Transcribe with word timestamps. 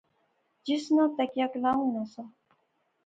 جس 0.65 0.83
نا 0.95 1.03
تکیہ 1.17 1.47
کلام 1.53 1.77
ہونا 1.83 2.03
سا 2.13 2.23